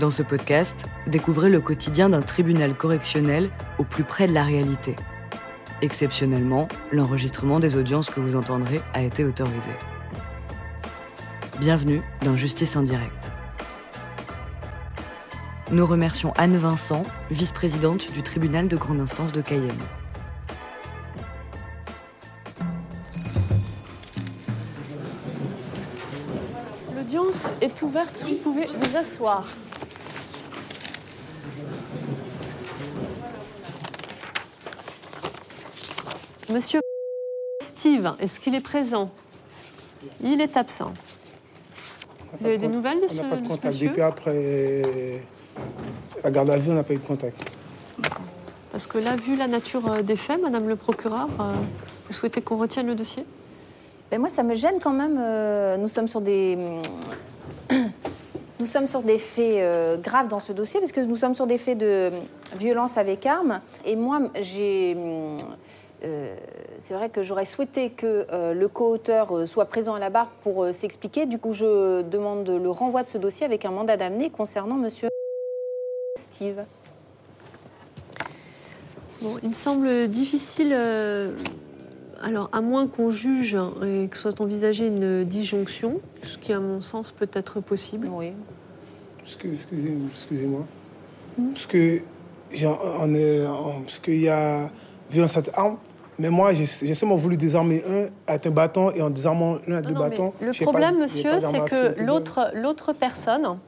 [0.00, 4.96] Dans ce podcast, découvrez le quotidien d'un tribunal correctionnel au plus près de la réalité.
[5.82, 9.58] Exceptionnellement, l'enregistrement des audiences que vous entendrez a été autorisé.
[11.58, 13.30] Bienvenue dans Justice en direct.
[15.70, 19.68] Nous remercions Anne Vincent, vice-présidente du tribunal de grande instance de Cayenne.
[26.96, 29.44] L'audience est ouverte, vous pouvez vous asseoir.
[36.50, 36.80] Monsieur
[37.62, 39.10] Steve, est-ce qu'il est présent?
[40.22, 40.92] Il est absent.
[42.38, 43.74] Vous avez des nouvelles de ce, On n'a pas de de ce contact.
[43.74, 43.88] monsieur?
[43.88, 45.22] Depuis après
[46.24, 47.36] la garde à vue, on n'a pas eu de contact.
[48.72, 51.52] Parce que là, vu la nature euh, des faits, Madame le procureur, euh,
[52.06, 53.24] vous souhaitez qu'on retienne le dossier?
[54.10, 55.18] Ben moi, ça me gêne quand même.
[55.20, 56.56] euh, nous sommes sur des.
[58.58, 61.46] Nous sommes sur des faits euh, graves dans ce dossier, parce que nous sommes sur
[61.46, 62.10] des faits de
[62.58, 63.60] violence avec arme.
[63.84, 64.96] Et moi, j'ai.
[66.04, 66.34] Euh,
[66.78, 70.30] c'est vrai que j'aurais souhaité que euh, le co-auteur euh, soit présent à la barre
[70.42, 71.26] pour euh, s'expliquer.
[71.26, 75.08] Du coup, je demande le renvoi de ce dossier avec un mandat d'amener concernant Monsieur
[76.18, 76.62] Steve.
[79.22, 81.34] Bon, il me semble difficile, euh,
[82.22, 86.80] alors à moins qu'on juge et que soit envisagée une disjonction, ce qui à mon
[86.80, 88.08] sens peut être possible.
[88.10, 88.32] Oui.
[89.22, 90.66] Excuse- excusez- Excusez-moi.
[91.52, 92.00] Parce que
[92.50, 94.70] j'ai- on est, on- parce qu'il y a
[95.10, 95.76] violence à arme.
[96.20, 99.84] Mais moi, j'ai seulement voulu désarmer un avec un bâton et en désarmant un avec
[99.86, 100.32] Non, deux non, bâtons.
[100.42, 103.58] le problème, pas- monsieur, c'est à que l'autre l'autre personne,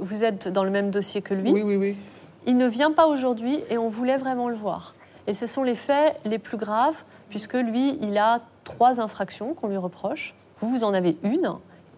[0.00, 1.96] vous êtes dans le même dossier que lui, Oui, oui, oui.
[2.46, 4.94] il ne vient pas aujourd'hui et on voulait vraiment le voir.
[5.26, 6.96] Et ce sont les faits les plus graves,
[7.28, 10.34] puisque lui, il a trois infractions qu'on lui reproche.
[10.62, 11.52] Vous, vous en avez une.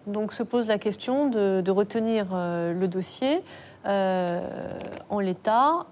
[0.05, 3.39] Donc se pose la question de, de retenir euh, le dossier
[3.85, 4.41] euh,
[5.09, 5.85] en l'état.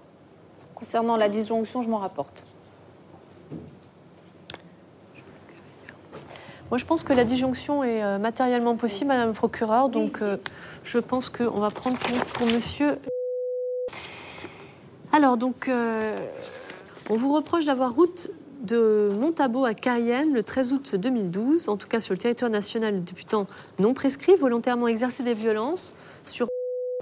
[0.74, 2.44] Concernant la disjonction, je m'en rapporte.
[6.70, 9.88] Moi, je pense que la disjonction est euh, matériellement possible, Madame le procureur.
[9.88, 10.36] Donc, euh,
[10.82, 12.98] je pense qu'on va prendre pour, pour Monsieur.
[15.12, 16.26] Alors, donc, euh,
[17.08, 18.30] on vous reproche d'avoir route
[18.62, 23.04] de Montabo à Cayenne le 13 août 2012, en tout cas sur le territoire national
[23.04, 23.46] depuis temps
[23.78, 25.94] non prescrit, volontairement exercer des violences
[26.24, 26.48] sur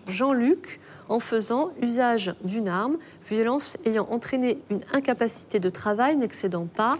[0.06, 2.98] Jean-Luc en faisant usage d'une arme,
[3.31, 6.98] violence ayant entraîné une incapacité de travail n'excédant pas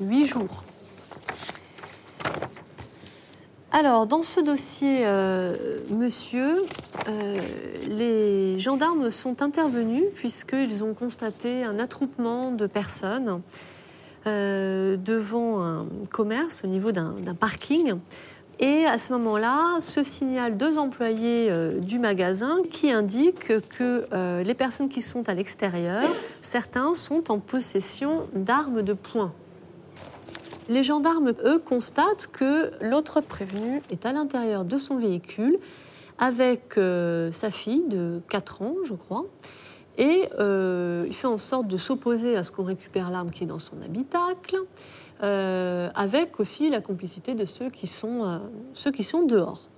[0.00, 0.62] huit jours.
[3.76, 6.64] Alors, dans ce dossier, euh, monsieur,
[7.08, 7.40] euh,
[7.88, 13.42] les gendarmes sont intervenus puisqu'ils ont constaté un attroupement de personnes
[14.28, 17.94] euh, devant un commerce au niveau d'un parking.
[18.60, 24.06] Et à ce moment-là, se signalent deux employés du magasin qui indiquent que
[24.44, 26.04] les personnes qui sont à l'extérieur,
[26.42, 29.32] certains sont en possession d'armes de poing.
[30.68, 35.56] Les gendarmes, eux, constatent que l'autre prévenu est à l'intérieur de son véhicule
[36.18, 39.26] avec euh, sa fille de 4 ans, je crois.
[39.98, 43.46] Et euh, il fait en sorte de s'opposer à ce qu'on récupère l'arme qui est
[43.46, 44.56] dans son habitacle,
[45.22, 48.40] euh, avec aussi la complicité de ceux qui sont,
[49.28, 49.68] dehors.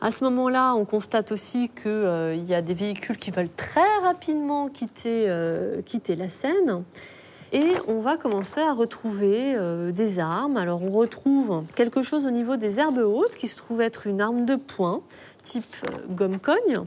[0.00, 4.68] À ce moment-là, on constate aussi qu'il y a des véhicules qui veulent très rapidement
[4.68, 5.28] quitter,
[5.84, 6.84] quitter la scène.
[7.54, 10.56] Et on va commencer à retrouver euh, des armes.
[10.56, 14.20] Alors on retrouve quelque chose au niveau des herbes hautes qui se trouve être une
[14.20, 15.02] arme de poing
[15.44, 16.80] type euh, gomme-cogne.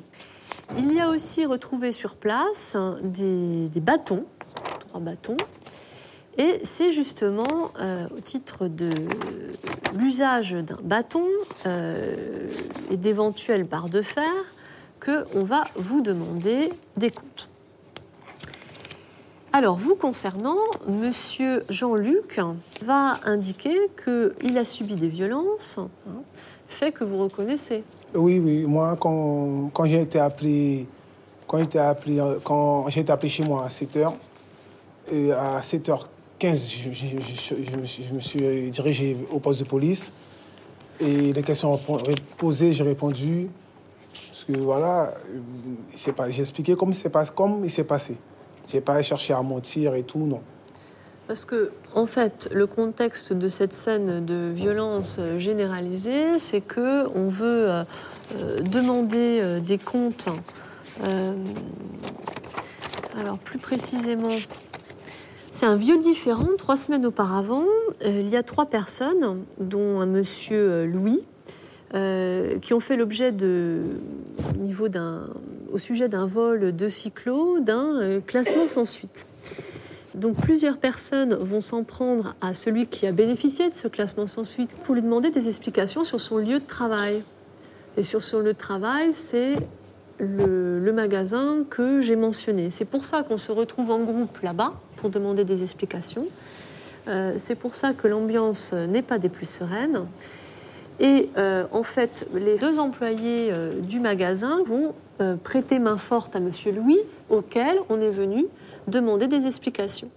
[0.78, 4.26] Il y a aussi retrouvé sur place des, bâtons,
[4.82, 5.38] trois bâtons.
[6.38, 8.90] Et c'est justement euh, au titre de
[9.98, 11.26] l'usage d'un bâton
[12.92, 14.34] et d'éventuelles barres de fer
[15.00, 17.48] qu'on va vous demander des comptes.
[19.58, 22.40] Alors, vous concernant, Monsieur Jean-Luc
[22.86, 25.90] va indiquer qu'il a subi des violences, hein,
[26.68, 27.84] fait que vous reconnaissez.
[28.14, 28.66] Oui, oui.
[28.68, 30.88] Moi, quand, quand j'ai été appelé,
[31.48, 34.14] quand appelé, euh, quand j'ai été appelé chez moi à 7h,
[35.12, 35.98] et à 7h15,
[36.40, 40.12] je, me suis- dirigé au poste de police.
[41.00, 41.80] Et les questions
[42.38, 43.50] posées, j'ai répondu.
[44.30, 46.92] Parce que voilà, euh, j'ai expliqué comme,
[47.36, 48.18] comme il s'est passé.
[48.68, 50.42] J'ai pas cherché à mentir et tout, non.
[51.28, 57.28] Parce que, en fait, le contexte de cette scène de violence généralisée, c'est que on
[57.28, 57.84] veut euh,
[58.36, 60.28] euh, demander euh, des comptes.
[63.20, 64.38] alors, plus précisément,
[65.52, 66.48] c'est un vieux différent.
[66.58, 67.66] Trois semaines auparavant,
[68.06, 71.26] il y a trois personnes, dont un monsieur Louis,
[72.62, 73.98] qui ont fait l'objet de,
[74.56, 75.28] au niveau d'un
[75.72, 79.26] au sujet d'un vol de cyclo, d'un euh, classement sans suite.
[80.16, 84.44] Donc plusieurs personnes vont s'en prendre à celui qui a bénéficié de ce classement sans
[84.44, 87.24] suite pour lui demander des explications sur son lieu de travail.
[87.98, 89.56] Et sur son lieu de travail, c'est
[90.20, 92.72] le, magasin que j'ai mentionné.
[92.72, 96.26] C'est pour ça qu'on se retrouve en groupe là-bas pour demander des explications.
[97.08, 100.06] Euh, c'est pour ça que l'ambiance n'est pas des plus sereines.
[101.00, 103.52] Et euh, en fait, les deux employés
[103.84, 107.00] du magasin vont euh, prêter main forte à Monsieur Louis,
[107.30, 108.46] auquel on est venu
[108.88, 110.10] demander des explications.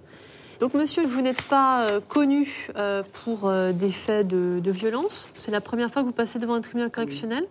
[0.61, 5.31] Donc, Monsieur, vous n'êtes pas euh, connu euh, pour euh, des faits de, de violence.
[5.35, 7.47] C'est la première fois que vous passez devant un tribunal correctionnel.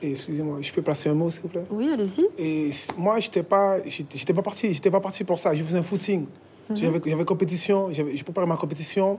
[0.00, 1.64] Et excusez-moi, je peux placer un mot, s'il vous plaît?
[1.70, 2.24] Oui, allez-y.
[2.38, 5.54] Et c- moi, j'étais pas, j'étais j'étais pas parti, j'étais pas parti pour ça.
[5.54, 6.26] Je faisais un footing.
[6.74, 9.18] J'avais, j'avais compétition, j'avais, je préparais ma compétition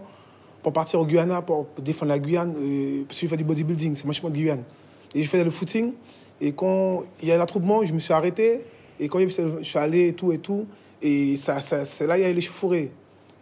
[0.64, 3.96] pour partir au Guyana pour défendre la Guyane, euh, parce que je fais du bodybuilding,
[3.96, 4.64] c'est moi je suis de Guyane.
[5.14, 5.94] Et je faisais le footing.
[6.42, 8.66] Et quand il y a l'attroupement, je me suis arrêté.
[9.00, 10.66] Et quand je suis allé et tout et tout.
[11.02, 12.92] Et ça, ça- c'est là il y a eu l'échauffourée.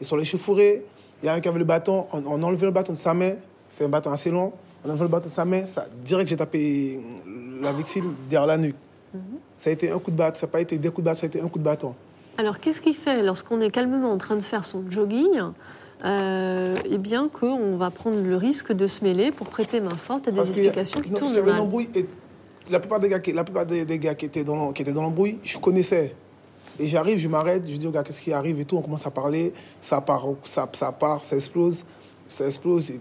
[0.01, 0.83] Et sur l'échauffourée,
[1.21, 3.13] il y a un qui avait le bâton, on, on enlevait le bâton de sa
[3.13, 3.33] main.
[3.67, 4.51] C'est un bâton assez long.
[4.85, 6.99] On enlevait le bâton de sa main, ça, direct j'ai tapé
[7.61, 8.75] la victime derrière la nuque.
[9.57, 11.19] Ça a été un coup de bâton, ça n'a pas été des coups de bâton,
[11.21, 11.93] ça a été un coup de bâton.
[12.37, 15.29] Alors, qu'est-ce qui fait lorsqu'on est calmement en train de faire son jogging
[16.03, 20.27] euh, Eh bien, qu'on va prendre le risque de se mêler pour prêter main forte
[20.27, 21.57] à des Parce explications qui non, tournent mal.
[21.57, 22.05] l'embrouille et
[22.69, 24.93] la plupart des gars qui, la plupart des, des gars qui étaient dans qui étaient
[24.93, 26.15] dans l'embrouille, je connaissais.
[26.79, 29.05] Et j'arrive, je m'arrête, je dis aux gars qu'est-ce qui arrive et tout, on commence
[29.05, 31.83] à parler, ça part, ça, ça part, ça explose,
[32.27, 32.91] ça explose.
[32.91, 32.99] et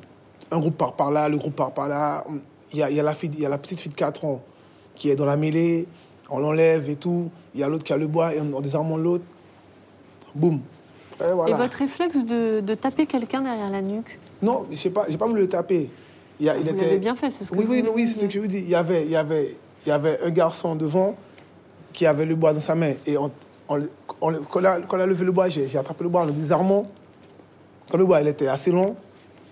[0.50, 2.24] un groupe part par là, le groupe part par là.
[2.72, 4.42] Il y a, y a y a la petite fille de 4 ans
[4.94, 5.86] qui est dans la mêlée,
[6.28, 7.30] on l'enlève et tout.
[7.54, 9.24] Il y a l'autre qui a le bois et en, en désarmant l'autre,
[10.34, 10.60] boum.
[11.20, 11.54] Et voilà.
[11.54, 14.18] Et votre réflexe de, de taper quelqu'un derrière la nuque?
[14.42, 15.90] Non, je sais pas, pas voulu le taper.
[16.40, 16.84] Il, a- il Vous était.
[16.86, 18.46] l'avez bien fait, c'est ce que Oui, vous oui, oui, c'est ce que je vous
[18.46, 18.58] dis.
[18.58, 19.56] Il y avait, il y avait,
[19.86, 21.16] il y avait un garçon devant
[21.92, 23.30] qui avait le bois dans sa main et on,
[23.68, 23.80] on,
[24.20, 26.84] on- quand, il a, quand il a levé le bois, j'ai attrapé le bois désarmant.
[27.90, 28.96] Quand le bois, il était assez long,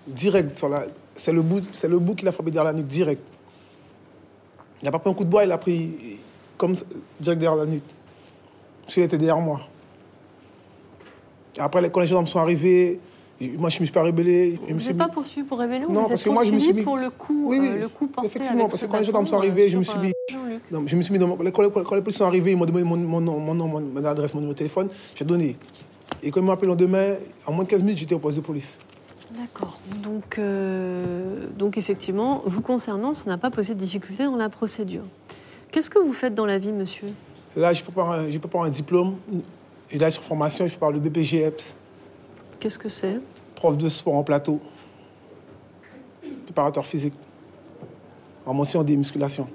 [0.06, 0.84] direct sur la,
[1.14, 3.22] c'est le bout, c'est le bout qu'il a frappé derrière la nuque direct.
[4.80, 6.18] Il n'a pas pris un coup de bois, il a pris
[6.56, 6.72] comme
[7.20, 7.82] direct derrière la nuque.
[8.82, 9.60] Parce qu'il était derrière moi.
[11.58, 12.98] Après, les- quand les gendarmes sont arrivés,
[13.58, 14.58] moi je me suis pas rébellé.
[14.68, 16.58] Je me suis pas poursuivi pour rébellion Non, vous parce êtes que moi, je me
[16.58, 17.68] suis mis- pour le coup, Oui, oui.
[17.68, 19.78] euh, le coup porté Effectivement, avec parce ce que quand les gendarmes sont arrivés, je
[19.78, 20.12] me suis euh, mis-.
[20.70, 22.56] Non, je me suis mis dans mon- quand, les- quand les policiers sont arrivés, ils
[22.56, 24.88] m'ont demandé mon, mon nom, mon nom, mon, mon adresse, mon numéro de téléphone.
[25.14, 25.56] J'ai donné.
[26.22, 27.14] Et quand ils m'ont appelé le lendemain,
[27.46, 28.78] en moins de 15 minutes, j'étais au poste de police.
[29.38, 29.78] D'accord.
[30.02, 35.04] Donc, euh, donc effectivement, vous concernant, ça n'a pas posé de difficulté dans la procédure.
[35.70, 37.08] Qu'est-ce que vous faites dans la vie, monsieur?
[37.56, 39.14] Là, je prépare un, je prépare un diplôme.
[39.92, 41.74] Et là, sur formation, je prépare le BPGEPS,
[42.60, 43.20] Qu'est-ce que c'est
[43.54, 44.60] prof de sport en plateau,
[46.44, 47.14] préparateur physique,
[48.46, 49.48] en mention des musculations.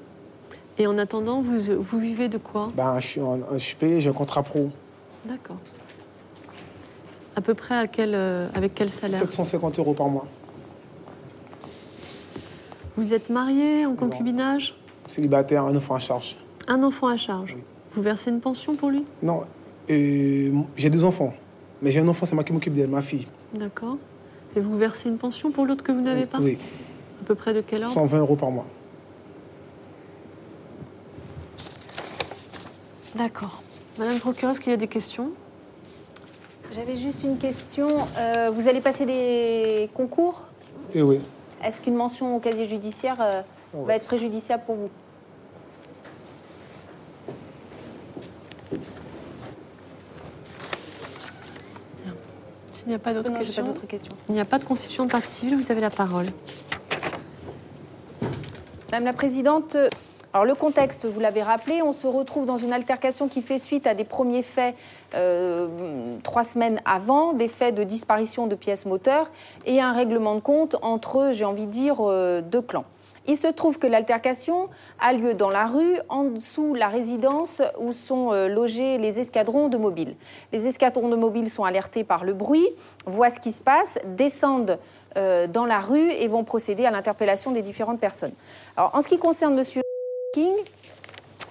[0.78, 4.02] Et en attendant, vous, vous vivez de quoi Ben, je, suis en- je suis payé,
[4.02, 4.70] j'ai un contrat pro.
[5.26, 5.58] D'accord.
[7.36, 10.26] À peu près à quel, euh, avec quel salaire 750 euros par mois.
[12.96, 14.76] Vous êtes marié, en concubinage
[15.08, 16.36] Célibataire, un enfant à charge.
[16.68, 17.64] Un enfant à charge Oui.
[17.92, 19.44] Vous versez une pension pour lui Non,
[19.90, 21.34] euh, j'ai deux enfants.
[21.86, 23.28] Mais j'ai un enfant, c'est moi qui m'occupe d'elle, ma fille.
[23.54, 23.98] D'accord.
[24.56, 26.58] Et vous versez une pension pour l'autre que vous n'avez pas Oui,
[27.22, 28.66] À peu près de quel ordre 120 euros par mois.
[33.14, 33.62] D'accord.
[34.00, 35.30] Madame le procureur, est-ce qu'il y a des questions?
[36.74, 37.88] J'avais juste une question.
[38.18, 40.46] Euh, vous allez passer des concours?
[40.96, 41.20] Et oui.
[41.64, 43.42] Est-ce qu'une mention au casier judiciaire euh,
[43.76, 43.86] Ouais.
[43.86, 44.90] va être préjudiciable pour vous?
[52.96, 53.76] N'y a pas d'autres questions,
[54.30, 56.26] il n'y a pas de constitution de partie civile, vous avez la parole.
[58.88, 59.76] Madame la Présidente,
[60.34, 63.88] alors le contexte, vous l'avez rappelé, on se retrouve dans une altercation qui fait suite
[63.88, 64.76] à des premiers faits
[65.14, 65.68] euh,
[66.24, 69.30] trois semaines avant, des faits de disparition de pièces moteurs
[69.66, 72.86] et un règlement de compte entre, j'ai envie de dire, euh, deux clans.
[73.28, 77.92] Il se trouve que l'altercation a lieu dans la rue, en dessous la résidence où
[77.92, 80.16] sont euh, logés les escadrons de mobiles.
[80.52, 82.68] Les escadrons de mobiles sont alertés par le bruit,
[83.06, 84.78] voient ce qui se passe, descendent
[85.18, 88.34] euh, dans la rue et vont procéder à l'interpellation des différentes personnes.
[88.78, 89.82] Alors, en ce qui concerne Monsieur
[90.34, 90.54] King,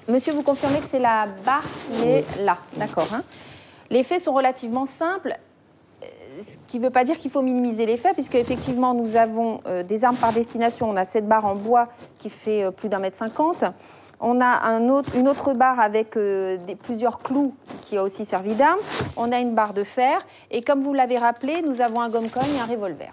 [0.06, 3.22] Monsieur, vous confirmez que c'est la barre qui est là, d'accord hein
[3.88, 5.34] Les faits sont relativement simples,
[6.40, 9.60] ce qui ne veut pas dire qu'il faut minimiser les faits, puisque effectivement nous avons
[9.66, 10.88] euh, des armes par destination.
[10.88, 11.88] On a cette barre en bois
[12.18, 13.64] qui fait euh, plus d'un mètre cinquante.
[14.20, 18.78] On a une autre barre avec euh, plusieurs clous qui a aussi servi d'arme.
[19.16, 20.24] On a une barre de fer.
[20.50, 23.12] Et comme vous l'avez rappelé, nous avons un gomme-cogne et un revolver.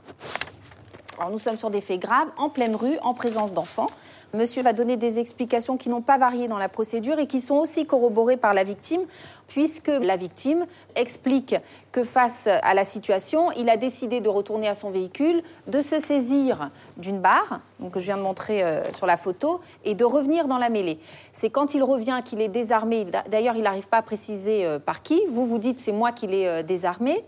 [1.17, 3.89] Alors nous sommes sur des faits graves, en pleine rue, en présence d'enfants.
[4.33, 7.55] Monsieur va donner des explications qui n'ont pas varié dans la procédure et qui sont
[7.55, 9.01] aussi corroborées par la victime,
[9.47, 11.55] puisque la victime explique
[11.91, 15.99] que face à la situation, il a décidé de retourner à son véhicule, de se
[15.99, 17.59] saisir d'une barre,
[17.91, 20.99] que je viens de montrer euh, sur la photo, et de revenir dans la mêlée.
[21.33, 25.03] C'est quand il revient qu'il est désarmé, d'ailleurs il n'arrive pas à préciser euh, par
[25.03, 27.25] qui, vous vous dites c'est moi qui l'ai euh, désarmé,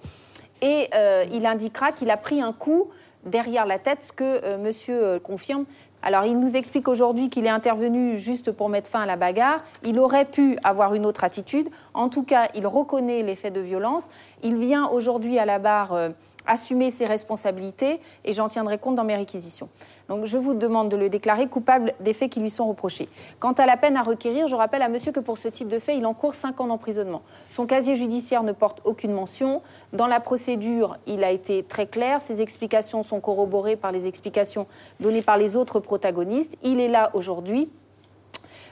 [0.62, 0.88] et
[1.34, 2.88] il indiquera qu'il a pris un coup
[3.26, 5.66] derrière la tête, ce que monsieur confirme
[6.06, 9.64] alors, il nous explique aujourd'hui qu'il est intervenu juste pour mettre fin à la bagarre.
[9.84, 11.70] Il aurait pu avoir une autre attitude.
[11.94, 14.10] En tout cas, il reconnaît les faits de violence.
[14.44, 16.10] Il vient aujourd'hui à la barre euh,
[16.48, 19.70] assumer ses responsabilités et j'en tiendrai compte dans mes réquisitions.
[20.10, 23.08] Donc je vous demande de le déclarer coupable des faits qui lui sont reprochés.
[23.40, 25.80] Quant à la peine à requérir, je rappelle à monsieur que pour ce type de
[25.80, 27.22] fait, il encourt 5 ans d'emprisonnement.
[27.50, 29.62] Son casier judiciaire ne porte aucune mention.
[29.94, 32.22] Dans la procédure, il a été très clair.
[32.22, 34.68] Ses explications sont corroborées par les explications
[35.00, 36.58] données par les autres protagonistes.
[36.64, 37.70] Il est là aujourd'hui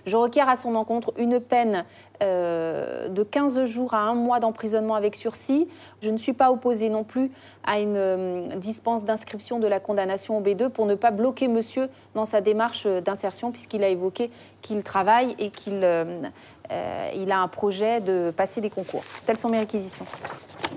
[0.05, 1.85] je requiers à son encontre une peine
[2.21, 5.67] euh, de 15 jours à un mois d'emprisonnement avec sursis.
[6.01, 7.31] Je ne suis pas opposée non plus
[7.63, 11.89] à une euh, dispense d'inscription de la condamnation au B2 pour ne pas bloquer monsieur
[12.13, 14.29] dans sa démarche d'insertion puisqu'il a évoqué
[14.61, 16.21] qu'il travaille et qu'il euh,
[16.69, 19.03] a un projet de passer des concours.
[19.25, 20.05] Telles sont mes réquisitions.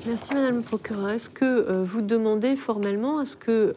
[0.06, 1.10] Merci Madame le procureur.
[1.10, 3.74] Est-ce que vous demandez formellement à ce que,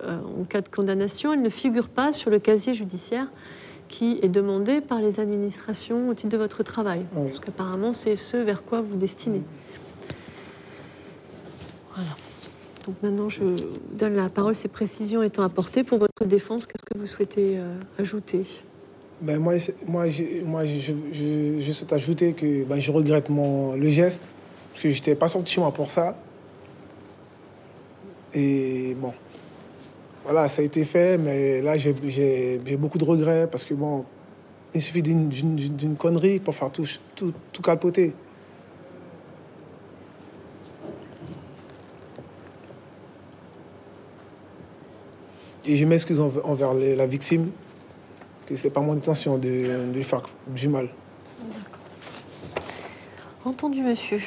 [0.50, 3.28] cas de condamnation, elle ne figure pas sur le casier judiciaire?
[3.88, 7.06] Qui est demandé par les administrations au titre de votre travail.
[7.14, 9.42] Parce qu'apparemment, c'est ce vers quoi vous destinez.
[11.96, 12.12] Voilà.
[12.86, 13.44] Donc maintenant, je
[13.94, 15.84] donne la parole, ces précisions étant apportées.
[15.84, 18.46] Pour votre défense, qu'est-ce que vous souhaitez euh, ajouter?
[19.20, 19.56] Ben moi,
[19.88, 24.22] moi, je, moi je, souhaite ajouter que ben, je regrette mon, le geste,
[24.72, 26.16] parce que je n'étais pas sorti chez moi pour ça.
[28.34, 29.14] Et bon,
[30.30, 34.04] voilà, ça a été fait, mais là, j'ai beaucoup de regrets parce que, bon,
[34.74, 38.14] il suffit d'une connerie pour faire tout, tout, calpoter.
[45.66, 47.50] Et je m'excuse envers la victime,
[48.48, 50.90] que ce n'est pas mon intention de, de lui faire du mal.
[53.46, 54.20] Entendu, monsieur.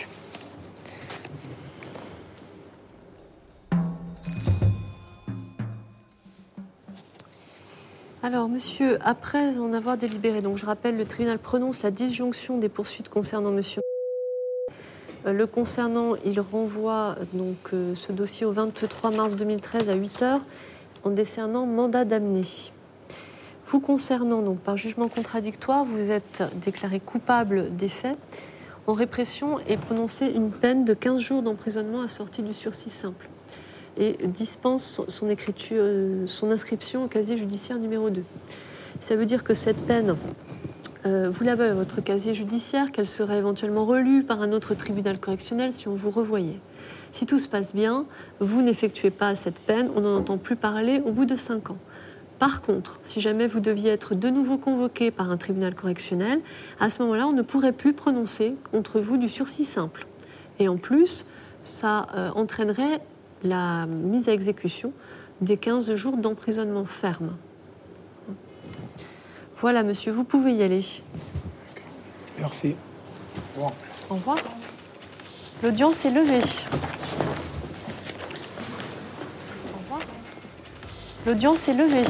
[8.23, 12.69] Alors, monsieur, après en avoir délibéré, donc je rappelle, le tribunal prononce la disjonction des
[12.69, 13.81] poursuites concernant monsieur.
[15.27, 20.23] Euh, le concernant, il renvoie donc euh, ce dossier au 23 mars 2013 à 8
[20.23, 20.43] heures
[21.03, 22.43] en décernant mandat d'amener.
[23.65, 28.19] Vous concernant, donc par jugement contradictoire, vous êtes déclaré coupable des faits
[28.87, 33.31] en répression et prononcé une peine de 15 jours d'emprisonnement assortie du sursis simple
[33.97, 35.01] et dispense
[35.73, 38.23] euh, son inscription au casier judiciaire numéro 2.
[39.01, 40.17] Ça veut dire que cette peine,
[41.07, 45.19] euh, vous l'avez à votre casier judiciaire, qu'elle serait éventuellement relue par un autre tribunal
[45.19, 46.61] correctionnel si on vous revoyait.
[47.13, 48.07] Si tout se passe bien,
[48.39, 51.79] vous n'effectuez pas cette peine, on n'en entend plus parler au bout de 5 ans.
[52.39, 56.41] Par contre, si jamais vous deviez être de nouveau convoqué par un tribunal correctionnel,
[56.79, 60.07] à ce moment-là, on ne pourrait plus prononcer contre vous du sursis simple.
[60.59, 61.27] Et en plus,
[61.65, 63.03] ça euh, entraînerait
[63.43, 64.93] la mise à exécution
[65.41, 67.37] des 15 jours d'emprisonnement ferme.
[69.57, 70.85] Voilà, monsieur, vous pouvez y aller.
[72.39, 72.77] Merci.
[73.57, 73.73] Au revoir.
[74.09, 74.39] Au revoir.
[75.63, 76.41] L'audience est levée.
[79.75, 80.01] Au revoir.
[81.27, 82.07] L'audience est levée.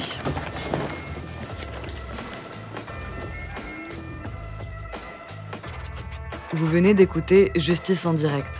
[6.53, 8.60] Vous venez d'écouter Justice en direct